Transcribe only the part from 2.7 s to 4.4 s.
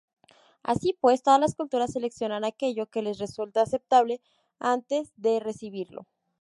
que les resulta aceptable,